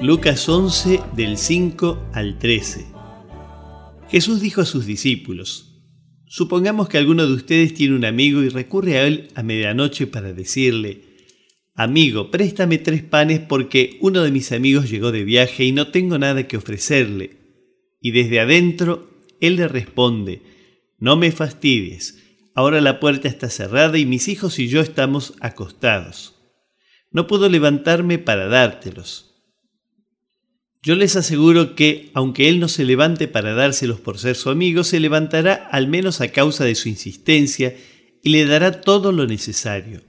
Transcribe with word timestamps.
Lucas 0.00 0.48
11 0.48 1.00
del 1.16 1.36
5 1.36 2.10
al 2.12 2.38
13. 2.38 2.86
Jesús 4.08 4.40
dijo 4.40 4.60
a 4.60 4.64
sus 4.64 4.86
discípulos, 4.86 5.82
Supongamos 6.24 6.88
que 6.88 6.98
alguno 6.98 7.26
de 7.26 7.32
ustedes 7.32 7.74
tiene 7.74 7.96
un 7.96 8.04
amigo 8.04 8.44
y 8.44 8.48
recurre 8.48 8.98
a 8.98 9.06
él 9.08 9.28
a 9.34 9.42
medianoche 9.42 10.06
para 10.06 10.32
decirle, 10.32 11.02
Amigo, 11.74 12.30
préstame 12.30 12.78
tres 12.78 13.02
panes 13.02 13.40
porque 13.40 13.98
uno 14.00 14.22
de 14.22 14.30
mis 14.30 14.52
amigos 14.52 14.88
llegó 14.88 15.10
de 15.10 15.24
viaje 15.24 15.64
y 15.64 15.72
no 15.72 15.88
tengo 15.88 16.16
nada 16.16 16.46
que 16.46 16.56
ofrecerle. 16.56 17.36
Y 18.00 18.12
desde 18.12 18.38
adentro 18.38 19.10
él 19.40 19.56
le 19.56 19.66
responde, 19.66 20.42
No 20.98 21.16
me 21.16 21.32
fastidies, 21.32 22.22
ahora 22.54 22.80
la 22.80 23.00
puerta 23.00 23.26
está 23.26 23.50
cerrada 23.50 23.98
y 23.98 24.06
mis 24.06 24.28
hijos 24.28 24.60
y 24.60 24.68
yo 24.68 24.80
estamos 24.80 25.34
acostados. 25.40 26.36
No 27.10 27.26
puedo 27.26 27.48
levantarme 27.48 28.18
para 28.18 28.46
dártelos. 28.46 29.27
Yo 30.82 30.94
les 30.94 31.16
aseguro 31.16 31.74
que, 31.74 32.10
aunque 32.14 32.48
él 32.48 32.60
no 32.60 32.68
se 32.68 32.84
levante 32.84 33.26
para 33.26 33.54
dárselos 33.54 34.00
por 34.00 34.18
ser 34.18 34.36
su 34.36 34.48
amigo, 34.50 34.84
se 34.84 35.00
levantará 35.00 35.54
al 35.54 35.88
menos 35.88 36.20
a 36.20 36.28
causa 36.28 36.64
de 36.64 36.74
su 36.74 36.88
insistencia 36.88 37.76
y 38.22 38.30
le 38.30 38.46
dará 38.46 38.80
todo 38.80 39.10
lo 39.10 39.26
necesario. 39.26 40.02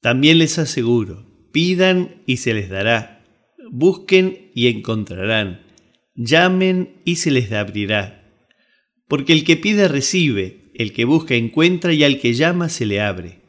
También 0.00 0.38
les 0.38 0.58
aseguro, 0.58 1.26
pidan 1.52 2.22
y 2.26 2.36
se 2.36 2.54
les 2.54 2.68
dará, 2.68 3.24
busquen 3.72 4.52
y 4.54 4.68
encontrarán, 4.68 5.66
llamen 6.14 7.00
y 7.04 7.16
se 7.16 7.32
les 7.32 7.50
abrirá. 7.50 8.22
Porque 9.08 9.32
el 9.32 9.44
que 9.44 9.56
pide 9.56 9.88
recibe, 9.88 10.70
el 10.74 10.92
que 10.92 11.04
busca 11.04 11.34
encuentra 11.34 11.92
y 11.92 12.04
al 12.04 12.20
que 12.20 12.34
llama 12.34 12.68
se 12.68 12.86
le 12.86 13.00
abre. 13.00 13.45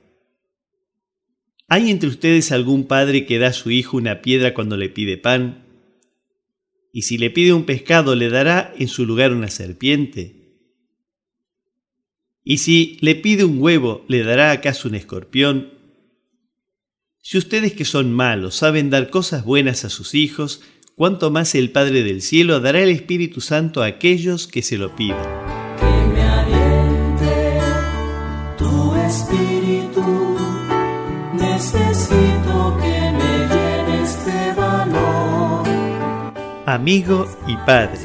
¿Hay 1.69 1.91
entre 1.91 2.07
ustedes 2.07 2.53
algún 2.53 2.85
padre 2.87 3.25
que 3.25 3.39
da 3.39 3.47
a 3.47 3.53
su 3.53 3.71
hijo 3.71 3.97
una 3.97 4.21
piedra 4.21 4.53
cuando 4.53 4.77
le 4.77 4.87
pide 4.87 5.17
pan? 5.17 5.65
¿Y 6.93 7.01
si 7.01 7.17
le 7.17 7.29
pide 7.29 7.51
un 7.51 7.65
pescado 7.65 8.15
le 8.15 8.29
dará 8.29 8.73
en 8.77 8.87
su 8.87 9.05
lugar 9.05 9.33
una 9.33 9.49
serpiente? 9.49 10.37
¿Y 12.43 12.59
si 12.59 12.97
le 13.01 13.15
pide 13.15 13.43
un 13.43 13.61
huevo 13.61 14.05
le 14.07 14.23
dará 14.23 14.51
acaso 14.51 14.87
un 14.87 14.95
escorpión? 14.95 15.73
Si 17.17 17.37
ustedes 17.37 17.73
que 17.73 17.83
son 17.83 18.13
malos 18.13 18.55
saben 18.55 18.89
dar 18.89 19.09
cosas 19.09 19.43
buenas 19.43 19.83
a 19.83 19.89
sus 19.89 20.15
hijos, 20.15 20.61
cuánto 20.95 21.31
más 21.31 21.53
el 21.53 21.71
Padre 21.71 22.03
del 22.03 22.21
Cielo 22.21 22.61
dará 22.61 22.81
el 22.81 22.89
Espíritu 22.89 23.41
Santo 23.41 23.83
a 23.83 23.87
aquellos 23.87 24.47
que 24.47 24.61
se 24.61 24.77
lo 24.77 24.95
pidan. 24.95 25.56
Amigo 36.67 37.33
y 37.47 37.55
padre, 37.65 37.97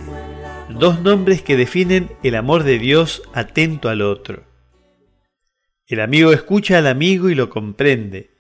dos 0.68 1.00
nombres 1.00 1.42
que 1.42 1.56
definen 1.56 2.16
el 2.22 2.36
amor 2.36 2.62
de 2.62 2.78
Dios 2.78 3.20
atento 3.34 3.88
al 3.88 4.02
otro. 4.02 4.44
El 5.88 5.98
amigo 5.98 6.32
escucha 6.32 6.78
al 6.78 6.86
amigo 6.86 7.28
y 7.28 7.34
lo 7.34 7.50
comprende. 7.50 8.30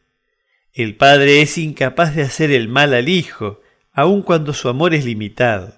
El 0.72 0.94
padre 0.94 1.42
es 1.42 1.58
incapaz 1.58 2.14
de 2.14 2.22
hacer 2.22 2.52
el 2.52 2.68
mal 2.68 2.94
al 2.94 3.08
hijo, 3.08 3.62
aun 3.90 4.22
cuando 4.22 4.54
su 4.54 4.68
amor 4.68 4.94
es 4.94 5.04
limitado. 5.04 5.74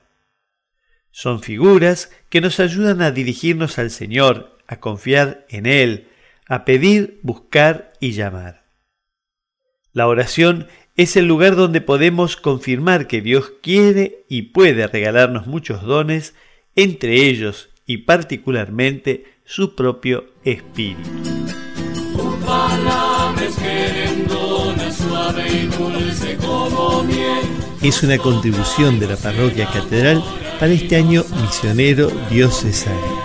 Son 1.11 1.41
figuras 1.41 2.13
que 2.29 2.43
nos 2.43 2.61
ayudan 2.61 3.01
a 3.01 3.13
dirigirnos 3.13 3.79
al 3.79 3.91
Señor, 3.91 4.59
a 4.67 4.79
confiar 4.79 5.47
en 5.49 5.65
Él, 5.65 6.09
a 6.47 6.67
pedir, 6.67 7.19
buscar 7.23 7.95
y 7.99 8.13
llamar. 8.13 8.67
La 9.95 10.07
oración 10.07 10.69
es 10.97 11.17
el 11.17 11.27
lugar 11.27 11.57
donde 11.57 11.81
podemos 11.81 12.37
confirmar 12.37 13.07
que 13.09 13.21
Dios 13.21 13.53
quiere 13.63 14.25
y 14.29 14.43
puede 14.43 14.87
regalarnos 14.87 15.47
muchos 15.47 15.83
dones, 15.83 16.35
entre 16.77 17.29
ellos 17.29 17.69
y 17.87 17.99
particularmente 17.99 19.25
su 19.45 19.75
propio 19.75 20.27
Espíritu. 20.45 21.11
Es 27.83 28.03
una 28.03 28.19
contribución 28.19 28.99
de 28.99 29.09
la 29.09 29.17
parroquia 29.17 29.67
catedral 29.71 30.23
para 30.59 30.73
este 30.73 30.97
año 30.97 31.25
misionero 31.43 32.11
diocesano. 32.31 33.24